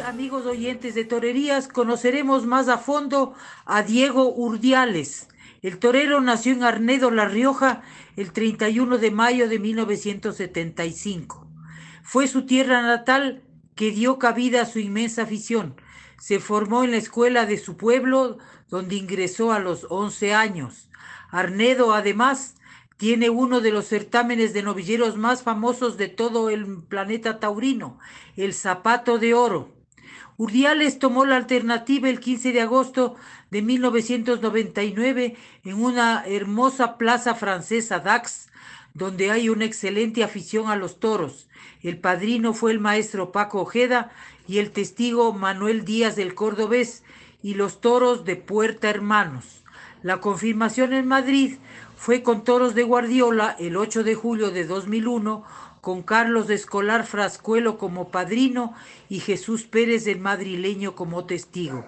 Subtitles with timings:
[0.00, 3.34] Amigos oyentes de Torerías, conoceremos más a fondo
[3.66, 5.28] a Diego Urdiales.
[5.60, 7.82] El torero nació en Arnedo, La Rioja,
[8.16, 11.46] el 31 de mayo de 1975.
[12.02, 13.42] Fue su tierra natal
[13.74, 15.76] que dio cabida a su inmensa afición.
[16.18, 18.38] Se formó en la escuela de su pueblo,
[18.68, 20.88] donde ingresó a los 11 años.
[21.30, 22.54] Arnedo, además,
[22.96, 27.98] tiene uno de los certámenes de novilleros más famosos de todo el planeta taurino,
[28.36, 29.81] el Zapato de Oro.
[30.42, 33.14] Urdiales tomó la alternativa el 15 de agosto
[33.52, 38.48] de 1999 en una hermosa plaza francesa Dax,
[38.92, 41.46] donde hay una excelente afición a los toros.
[41.84, 44.10] El padrino fue el maestro Paco Ojeda
[44.48, 47.04] y el testigo Manuel Díaz del Cordobés
[47.40, 49.62] y los toros de Puerta Hermanos.
[50.02, 51.54] La confirmación en Madrid
[51.96, 55.44] fue con toros de Guardiola el 8 de julio de 2001
[55.82, 58.72] con Carlos de Escolar Frascuelo como padrino
[59.08, 61.84] y Jesús Pérez el madrileño como testigo.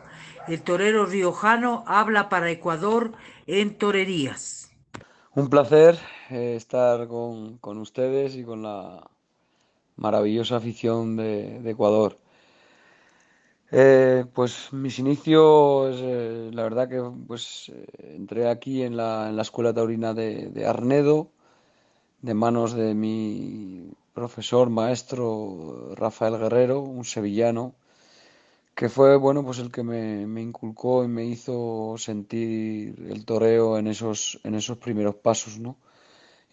[0.48, 3.12] El torero riojano habla para Ecuador
[3.46, 4.72] en torerías.
[5.36, 5.96] Un placer
[6.30, 9.08] eh, estar con, con, ustedes y con la
[9.94, 12.18] maravillosa afición de, Ecuador.
[13.70, 19.42] Eh, pues mis inicios, eh, la verdad que pues entré aquí en la, en la
[19.42, 21.30] Escuela Taurina de Arnedo,
[22.24, 27.74] de manos de mi profesor, maestro Rafael Guerrero, un sevillano,
[28.74, 33.76] que fue bueno pues el que me, me, inculcó y me hizo sentir el toreo
[33.76, 35.76] en esos, en esos primeros pasos, ¿no?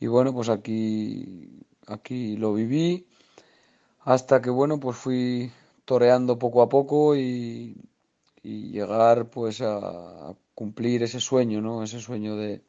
[0.02, 3.08] Y bueno, pues aquí, aquí lo viví
[4.02, 5.52] hasta que bueno, pues fui
[5.86, 7.78] toreando poco a poco y,
[8.44, 11.82] y llegar pues a, a, cumplir ese sueño, ¿no?
[11.82, 12.62] Ese sueño de,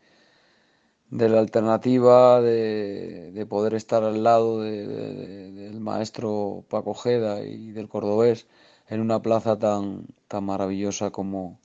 [1.13, 7.43] de la alternativa de, de, poder estar al lado de, de, del maestro Paco Jeda
[7.45, 8.47] y del cordobés
[8.89, 11.61] en una plaza tan, tan maravillosa como,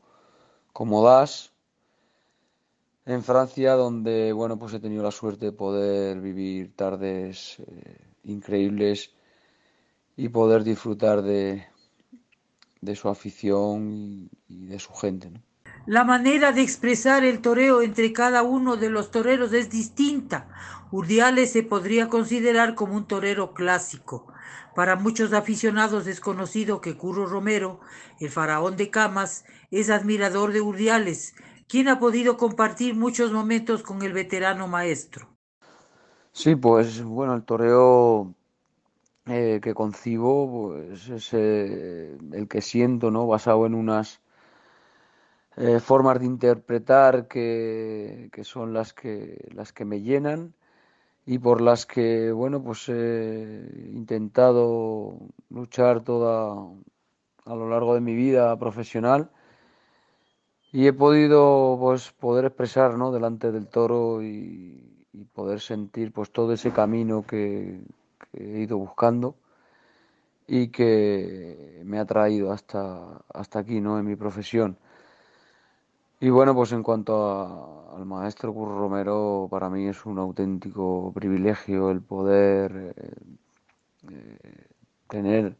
[0.73, 1.53] como Das,
[3.05, 9.11] en Francia, donde bueno, pues he tenido la suerte de poder vivir tardes eh, increíbles
[10.17, 11.65] y poder disfrutar de,
[12.95, 15.31] su afición y, de su gente.
[15.87, 20.49] La manera de expresar el toreo entre cada uno de los toreros es distinta.
[20.91, 24.27] Urdiales se podría considerar como un torero clásico.
[24.75, 27.79] Para muchos aficionados es conocido que Curro Romero,
[28.19, 31.35] el faraón de camas, es admirador de Urdiales,
[31.69, 35.29] quien ha podido compartir muchos momentos con el veterano maestro.
[36.33, 38.33] Sí, pues bueno, el toreo
[39.25, 43.25] eh, que concibo pues, es eh, el que siento, ¿no?
[43.25, 44.19] Basado en unas
[45.57, 50.53] eh, formas de interpretar que, son las que, las que me llenan
[51.25, 55.17] y por las que, bueno, pues he intentado
[55.49, 56.53] luchar toda
[57.45, 59.31] a lo largo de mi vida profesional
[60.71, 63.11] y he podido, pues, poder expresar, ¿no?
[63.11, 67.81] Delante del toro y, y poder sentir, pues, todo ese camino que,
[68.31, 69.35] que he ido buscando
[70.47, 73.99] y que me ha traído hasta, hasta aquí, ¿no?
[73.99, 74.77] En mi profesión.
[76.19, 81.91] Y bueno, pues en cuanto al maestro Curro Romero, para mí es un auténtico privilegio
[81.91, 83.15] el poder eh,
[84.11, 84.67] eh,
[85.07, 85.55] tener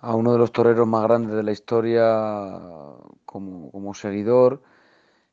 [0.00, 2.02] a uno de los toreros más grandes de la historia
[3.24, 4.62] como, como seguidor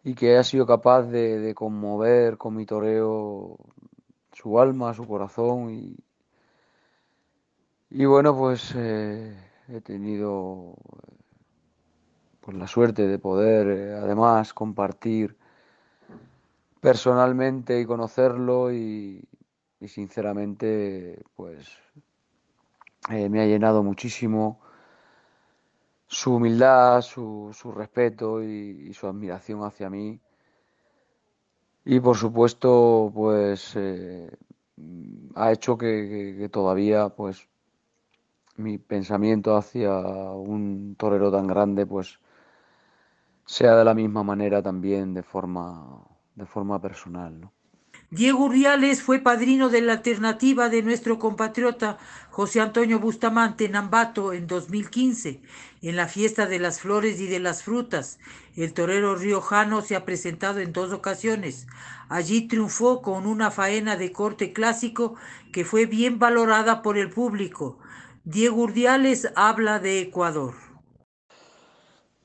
[0.03, 3.57] y que haya sido capaz de, de, conmover con mi toreo
[4.33, 5.97] su alma, su corazón y,
[7.89, 9.35] y bueno, pues eh,
[9.69, 10.75] he tenido
[12.47, 15.35] pues la suerte de poder eh, además compartir
[16.79, 19.21] personalmente y conocerlo y,
[19.85, 21.67] sinceramente pues
[23.09, 24.61] eh, me ha llenado muchísimo
[26.07, 30.17] su humildad, su, su respeto y, su admiración hacia mí.
[31.83, 34.31] Y por supuesto pues eh,
[35.35, 37.45] ha hecho que, que, que todavía pues
[38.55, 40.00] mi pensamiento hacia
[40.31, 42.19] un torero tan grande pues
[43.47, 46.03] sea de la misma manera también de forma,
[46.35, 47.39] de forma personal.
[47.39, 47.53] ¿no?
[48.09, 51.97] Diego Urdiales fue padrino de la alternativa de nuestro compatriota
[52.29, 55.41] José Antonio Bustamante en Ambato en 2015,
[55.81, 58.19] en la fiesta de las flores y de las frutas.
[58.55, 61.67] El torero riojano se ha presentado en dos ocasiones.
[62.09, 65.15] Allí triunfó con una faena de corte clásico
[65.53, 67.79] que fue bien valorada por el público.
[68.25, 70.66] Diego Urdiales habla de Ecuador.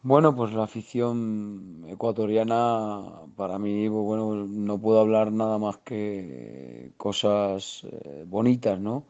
[0.04, 6.92] Bueno, pues la afición ecuatoriana para mí, pues bueno, no puedo hablar nada más que
[6.96, 9.04] cosas eh, bonitas, ¿no?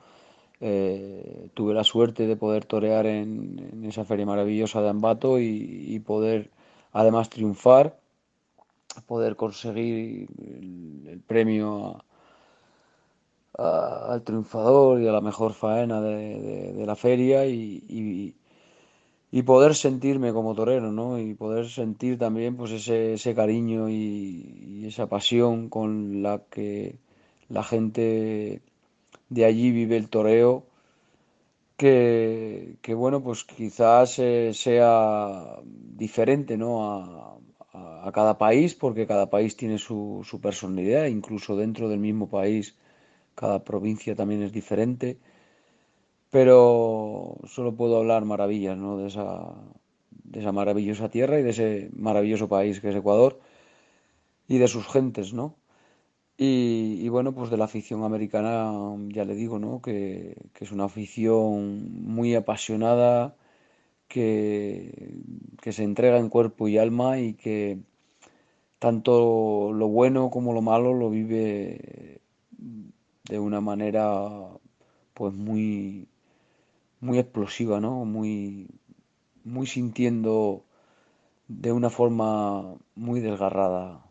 [0.61, 6.51] Eh, tuve la suerte de poder torear en, esa feria maravillosa de Ambato y, poder
[6.93, 7.99] además triunfar,
[9.07, 10.29] poder conseguir
[11.09, 12.05] el, premio
[13.59, 18.35] al triunfador y a la mejor faena de, la feria y
[19.41, 21.19] poder sentirme como torero, ¿no?
[21.19, 26.97] Y poder sentir también pues ese, ese cariño y, esa pasión con la que
[27.49, 28.61] la gente
[29.31, 30.67] de allí vive el toreo,
[31.77, 36.71] que, bueno, pues quizás eh, sea diferente, ¿no?
[37.73, 42.29] A, a, cada país, porque cada país tiene su, su personalidad, incluso dentro del mismo
[42.29, 42.77] país,
[43.35, 45.19] cada provincia también es diferente
[46.33, 48.97] pero solo puedo hablar maravillas ¿no?
[48.97, 49.55] de, esa,
[50.25, 53.39] de esa maravillosa tierra y de ese maravilloso país que es Ecuador
[54.49, 55.57] y de sus gentes, ¿no?
[56.39, 58.73] Y, bueno, pues de la afición americana
[59.09, 59.83] ya le digo, ¿no?
[59.83, 63.37] Que, es una afición muy apasionada,
[64.09, 65.21] que,
[65.61, 67.79] que se entrega en cuerpo y alma y que
[68.79, 72.21] tanto lo bueno como lo malo lo vive
[73.29, 74.29] de una manera
[75.15, 76.09] pues muy
[77.03, 78.05] muy explosiva, ¿no?
[78.05, 78.69] Muy,
[79.45, 80.65] muy sintiendo
[81.49, 84.07] de una forma muy desgarrada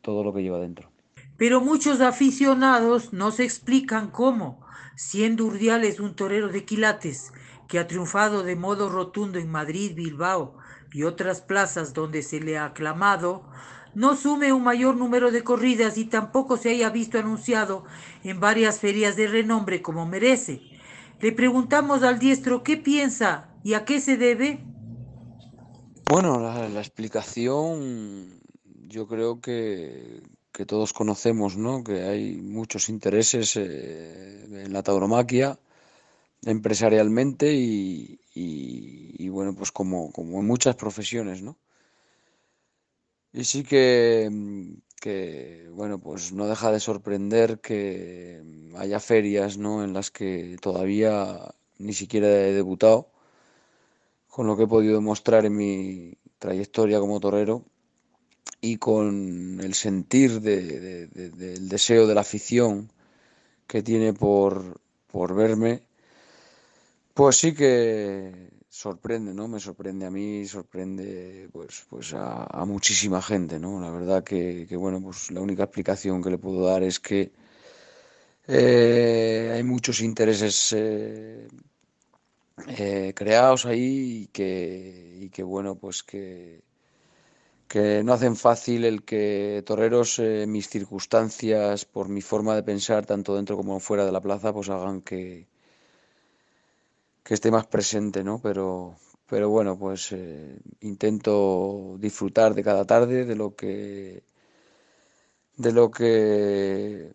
[0.00, 0.90] todo lo que lleva dentro.
[1.36, 4.60] Pero muchos aficionados no se explican cómo,
[4.96, 7.32] siendo Urdiales un torero de quilates
[7.68, 10.56] que ha triunfado de modo rotundo en Madrid, Bilbao
[10.92, 13.44] y otras plazas donde se le ha aclamado,
[13.94, 17.84] no sume un mayor número de corridas y tampoco se haya visto anunciado
[18.24, 20.79] en varias ferias de renombre como merece.
[21.20, 24.60] Le preguntamos al diestro qué piensa y a qué se debe.
[26.08, 28.40] Bueno, la, explicación
[28.88, 30.22] yo creo que,
[30.66, 31.82] todos conocemos, ¿no?
[31.82, 35.58] Que hay muchos intereses eh, en la tauromaquia
[36.44, 41.56] empresarialmente y, bueno, pues como, como en muchas profesiones, ¿no?
[43.32, 44.28] Y sí que,
[45.00, 48.42] que, bueno, pues no deja de sorprender que
[48.76, 49.82] haya ferias, ¿no?
[49.82, 53.08] En las que todavía ni siquiera he debutado,
[54.28, 57.64] con lo que he podido demostrar en mi trayectoria como torero
[58.60, 62.92] y con el sentir del deseo de la afición
[63.66, 64.80] que tiene por,
[65.10, 65.82] por verme,
[67.14, 69.48] pues sí que sorprende, ¿no?
[69.48, 73.80] Me sorprende a mí, sorprende pues, pues a, muchísima gente, ¿no?
[73.80, 77.32] La verdad que, bueno, pues la única explicación que le puedo dar es que
[78.46, 81.48] eh, hay muchos intereses eh,
[82.68, 86.62] eh, creados ahí y que, y que bueno, pues que,
[87.68, 93.34] que no hacen fácil el que toreros, mis circunstancias, por mi forma de pensar, tanto
[93.36, 95.49] dentro como fuera de la plaza, pues hagan que,
[97.22, 98.40] que esté más presente, ¿no?
[98.40, 98.96] Pero,
[99.26, 104.24] pero bueno, pues eh, intento disfrutar de cada tarde, de lo que
[105.56, 107.12] de lo que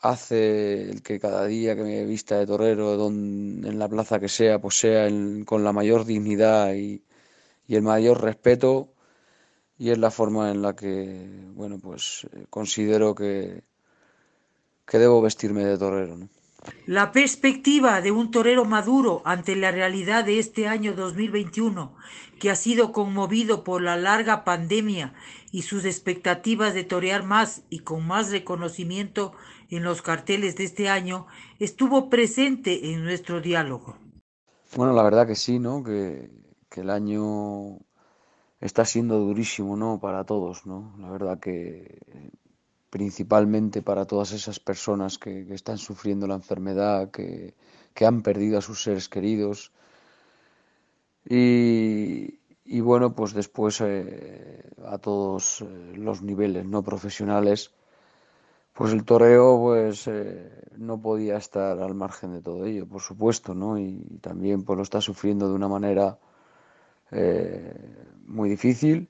[0.00, 4.60] hace el que cada día que me vista de torero, en la plaza que sea,
[4.60, 5.08] pues sea
[5.46, 7.02] con la mayor dignidad y,
[7.66, 8.92] y, el mayor respeto,
[9.78, 13.64] y es la forma en la que, bueno, pues eh, considero que,
[14.86, 16.28] que debo vestirme de torero, ¿no?
[16.86, 21.94] La perspectiva de un torero maduro ante la realidad de este año 2021,
[22.38, 25.14] que ha sido conmovido por la larga pandemia
[25.50, 29.32] y sus expectativas de torear más y con más reconocimiento
[29.70, 31.26] en los carteles de este año,
[31.58, 33.96] estuvo presente en nuestro diálogo.
[34.76, 35.82] Bueno, la verdad que sí, ¿no?
[35.82, 36.30] Que,
[36.70, 37.78] que el año
[38.60, 40.00] está siendo durísimo, ¿no?
[40.00, 40.94] Para todos, ¿no?
[40.98, 42.32] La verdad que
[42.94, 47.52] principalmente para todas esas personas que, están sufriendo la enfermedad, que,
[48.06, 49.72] han perdido a sus seres queridos.
[51.28, 52.38] Y,
[52.82, 57.72] bueno, pues después eh, a todos eh, los niveles no profesionales,
[58.72, 63.54] pues el toreo pues eh, no podía estar al margen de todo ello, por supuesto,
[63.54, 63.76] ¿no?
[63.76, 66.16] Y, también pues lo está sufriendo de una manera
[68.26, 69.08] muy difícil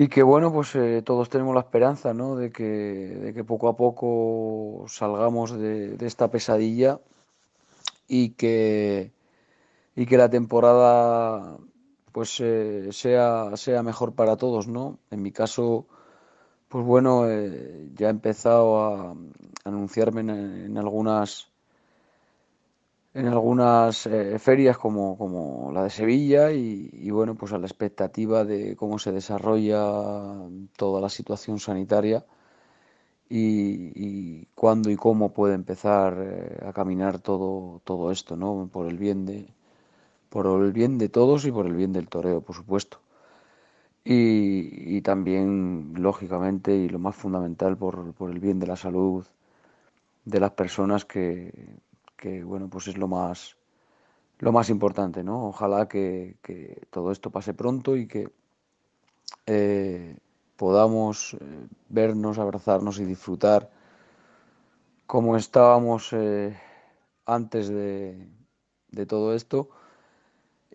[0.00, 2.36] y que bueno, pues todos tenemos la esperanza ¿no?
[2.36, 7.00] de, que, de que poco a poco salgamos de, de esta pesadilla
[8.06, 9.10] y que,
[9.96, 11.58] y que la temporada
[12.12, 15.00] pues eh, sea, sea mejor para todos, ¿no?
[15.10, 15.86] En mi caso,
[16.68, 19.16] pues bueno, eh, ya he empezado a,
[19.64, 21.48] anunciarme en, algunas
[23.18, 28.44] en algunas eh, ferias como, como, la de Sevilla y, bueno, pues a la expectativa
[28.44, 29.80] de cómo se desarrolla
[30.76, 32.24] toda la situación sanitaria
[33.28, 36.12] y, y cuándo y cómo puede empezar
[36.64, 38.68] a caminar todo, todo esto, ¿no?
[38.72, 39.46] Por el bien de,
[40.28, 43.00] por el bien de todos y por el bien del toreo, por supuesto.
[44.04, 49.26] Y, también, lógicamente, y lo más fundamental, por, el bien de la salud
[50.24, 51.52] de las personas que,
[52.44, 53.56] bueno, pues es lo más,
[54.38, 55.48] lo más importante, ¿no?
[55.48, 56.36] Ojalá que,
[56.90, 58.28] todo esto pase pronto y que
[59.46, 60.16] eh,
[60.56, 61.38] podamos eh,
[61.88, 63.70] vernos, abrazarnos y disfrutar
[65.06, 66.58] como estábamos eh,
[67.24, 68.28] antes de,
[68.90, 69.70] de todo esto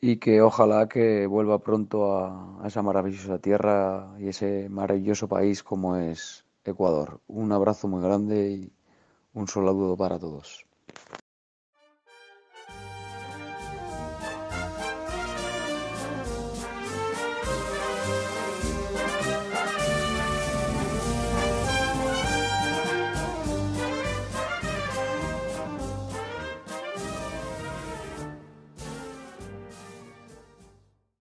[0.06, 5.96] y que ojalá que vuelva pronto a, esa maravillosa tierra y ese maravilloso país como
[5.96, 7.22] es Ecuador.
[7.28, 8.74] Un abrazo muy grande y
[9.34, 10.66] un saludo para todos.